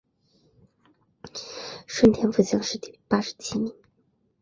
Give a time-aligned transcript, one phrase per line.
[1.85, 3.71] 顺天府乡试第八十七名。